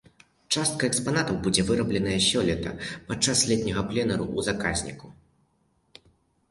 Частка 0.55 0.87
экспанатаў 0.91 1.35
будзе 1.47 1.65
вырабленая 1.67 2.15
сёлета 2.29 2.73
падчас 3.11 3.45
летняга 3.53 3.81
пленэру 3.93 4.23
ў 4.37 4.39
заказніку. 4.51 5.07